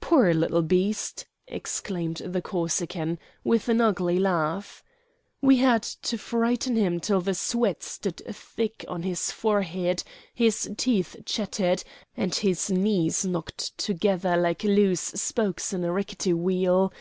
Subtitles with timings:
[0.00, 4.84] "Poor little beast!" exclaimed the Corsican, with an ugly laugh.
[5.42, 11.16] "We had to frighten him till the sweat stood thick on his forehead, his teeth
[11.26, 11.82] chattered,
[12.16, 16.92] and his knees knocked together like loose spokes in a rickety wheel.